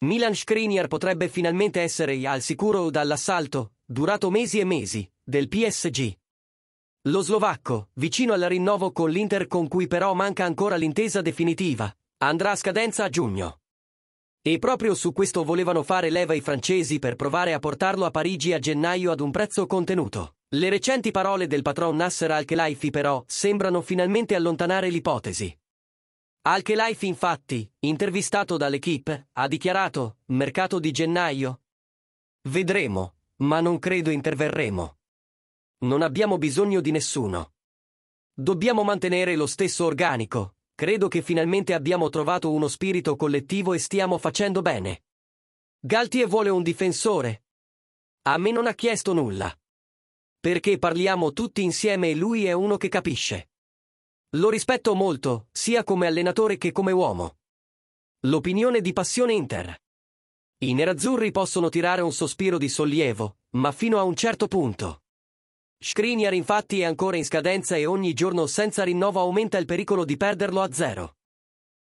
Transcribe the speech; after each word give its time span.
Milan 0.00 0.34
Skriniar 0.34 0.88
potrebbe 0.88 1.26
finalmente 1.26 1.80
essere 1.80 2.26
al 2.26 2.42
sicuro 2.42 2.90
dall'assalto, 2.90 3.76
durato 3.82 4.28
mesi 4.28 4.58
e 4.58 4.64
mesi, 4.64 5.10
del 5.24 5.48
PSG. 5.48 6.14
Lo 7.08 7.22
slovacco, 7.22 7.88
vicino 7.94 8.34
al 8.34 8.42
rinnovo 8.42 8.92
con 8.92 9.08
l'Inter 9.08 9.46
con 9.46 9.68
cui 9.68 9.86
però 9.86 10.12
manca 10.12 10.44
ancora 10.44 10.76
l'intesa 10.76 11.22
definitiva, 11.22 11.90
andrà 12.18 12.50
a 12.50 12.56
scadenza 12.56 13.04
a 13.04 13.08
giugno. 13.08 13.60
E 14.42 14.58
proprio 14.58 14.94
su 14.94 15.14
questo 15.14 15.44
volevano 15.44 15.82
fare 15.82 16.10
leva 16.10 16.34
i 16.34 16.42
francesi 16.42 16.98
per 16.98 17.16
provare 17.16 17.54
a 17.54 17.58
portarlo 17.58 18.04
a 18.04 18.10
Parigi 18.10 18.52
a 18.52 18.58
gennaio 18.58 19.10
ad 19.10 19.20
un 19.20 19.30
prezzo 19.30 19.66
contenuto. 19.66 20.34
Le 20.48 20.68
recenti 20.68 21.10
parole 21.10 21.46
del 21.46 21.62
patron 21.62 21.96
Nasser 21.96 22.32
Al-Khelaifi 22.32 22.90
però 22.90 23.24
sembrano 23.26 23.80
finalmente 23.80 24.34
allontanare 24.34 24.90
l'ipotesi. 24.90 25.56
Al-Khelaifi 26.48 27.08
infatti, 27.08 27.68
intervistato 27.80 28.56
dall'Equipe, 28.56 29.30
ha 29.32 29.48
dichiarato 29.48 30.18
mercato 30.26 30.78
di 30.78 30.92
gennaio. 30.92 31.62
Vedremo, 32.42 33.16
ma 33.38 33.60
non 33.60 33.80
credo 33.80 34.10
interverremo. 34.10 34.98
Non 35.78 36.02
abbiamo 36.02 36.38
bisogno 36.38 36.80
di 36.80 36.92
nessuno. 36.92 37.54
Dobbiamo 38.32 38.84
mantenere 38.84 39.34
lo 39.34 39.48
stesso 39.48 39.86
organico. 39.86 40.58
Credo 40.76 41.08
che 41.08 41.20
finalmente 41.20 41.74
abbiamo 41.74 42.10
trovato 42.10 42.52
uno 42.52 42.68
spirito 42.68 43.16
collettivo 43.16 43.72
e 43.72 43.78
stiamo 43.80 44.16
facendo 44.16 44.62
bene. 44.62 45.02
Galtier 45.80 46.28
vuole 46.28 46.50
un 46.50 46.62
difensore. 46.62 47.46
A 48.22 48.38
me 48.38 48.52
non 48.52 48.68
ha 48.68 48.74
chiesto 48.74 49.12
nulla. 49.12 49.52
Perché 50.38 50.78
parliamo 50.78 51.32
tutti 51.32 51.64
insieme 51.64 52.10
e 52.10 52.14
lui 52.14 52.44
è 52.44 52.52
uno 52.52 52.76
che 52.76 52.88
capisce. 52.88 53.48
Lo 54.30 54.50
rispetto 54.50 54.94
molto, 54.94 55.46
sia 55.52 55.84
come 55.84 56.08
allenatore 56.08 56.58
che 56.58 56.72
come 56.72 56.90
uomo. 56.90 57.36
L'opinione 58.26 58.80
di 58.80 58.92
Passione 58.92 59.32
Inter. 59.32 59.74
I 60.58 60.74
nerazzurri 60.74 61.30
possono 61.30 61.68
tirare 61.68 62.00
un 62.00 62.12
sospiro 62.12 62.58
di 62.58 62.68
sollievo, 62.68 63.36
ma 63.50 63.70
fino 63.70 63.98
a 63.98 64.02
un 64.02 64.16
certo 64.16 64.48
punto. 64.48 65.02
Skriniar 65.78 66.34
infatti 66.34 66.80
è 66.80 66.84
ancora 66.84 67.16
in 67.16 67.24
scadenza 67.24 67.76
e 67.76 67.86
ogni 67.86 68.14
giorno 68.14 68.46
senza 68.46 68.82
rinnovo 68.82 69.20
aumenta 69.20 69.58
il 69.58 69.64
pericolo 69.66 70.04
di 70.04 70.16
perderlo 70.16 70.60
a 70.60 70.72
zero. 70.72 71.16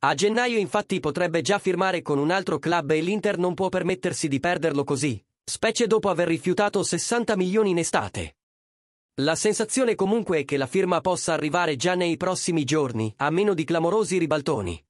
A 0.00 0.14
gennaio 0.14 0.58
infatti 0.58 1.00
potrebbe 1.00 1.42
già 1.42 1.58
firmare 1.58 2.00
con 2.00 2.18
un 2.18 2.30
altro 2.30 2.60
club 2.60 2.92
e 2.92 3.00
l'Inter 3.00 3.38
non 3.38 3.54
può 3.54 3.68
permettersi 3.68 4.28
di 4.28 4.38
perderlo 4.38 4.84
così, 4.84 5.22
specie 5.42 5.88
dopo 5.88 6.08
aver 6.08 6.28
rifiutato 6.28 6.82
60 6.82 7.36
milioni 7.36 7.70
in 7.70 7.78
estate. 7.78 8.36
La 9.22 9.34
sensazione 9.34 9.96
comunque 9.96 10.38
è 10.38 10.44
che 10.46 10.56
la 10.56 10.66
firma 10.66 11.02
possa 11.02 11.34
arrivare 11.34 11.76
già 11.76 11.94
nei 11.94 12.16
prossimi 12.16 12.64
giorni, 12.64 13.12
a 13.18 13.28
meno 13.28 13.52
di 13.52 13.64
clamorosi 13.64 14.16
ribaltoni. 14.16 14.82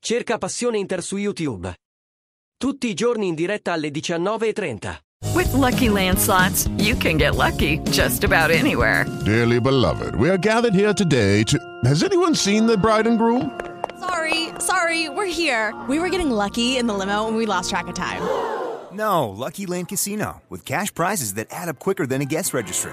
Cerca 0.00 0.38
Passione 0.38 0.78
Inter 0.78 1.02
su 1.02 1.18
YouTube. 1.18 1.74
Tutti 2.56 2.88
i 2.88 2.94
giorni 2.94 3.26
in 3.26 3.34
diretta 3.34 3.74
alle 3.74 3.90
19.30. 3.90 4.96
With 5.34 5.52
lucky 5.52 5.90
landslots, 5.90 6.66
you 6.78 6.96
can 6.96 7.18
get 7.18 7.34
lucky 7.34 7.78
just 7.90 8.24
about 8.24 8.50
anywhere. 8.50 9.04
Dearly 9.22 9.60
beloved, 9.60 10.14
we 10.14 10.30
are 10.30 10.38
gathered 10.38 10.74
here 10.74 10.94
today 10.94 11.42
to. 11.44 11.58
Has 11.84 12.02
anyone 12.02 12.34
seen 12.34 12.64
the 12.64 12.78
bride 12.78 13.06
and 13.06 13.18
groom? 13.18 13.50
Sorry, 14.00 14.48
sorry, 14.60 15.10
we're 15.10 15.26
here. 15.30 15.74
We 15.90 15.98
were 15.98 16.08
getting 16.08 16.30
lucky 16.30 16.78
in 16.78 16.86
the 16.86 16.94
limo 16.94 17.28
and 17.28 17.36
we 17.36 17.44
lost 17.44 17.68
track 17.68 17.86
of 17.86 17.94
time. 17.94 18.22
No, 18.92 19.28
Lucky 19.28 19.66
Land 19.66 19.88
Casino, 19.88 20.40
with 20.48 20.64
cash 20.64 20.90
prizes 20.94 21.34
that 21.34 21.48
add 21.50 21.68
up 21.68 21.78
quicker 21.78 22.06
than 22.06 22.22
a 22.22 22.26
guest 22.26 22.54
registry. 22.54 22.92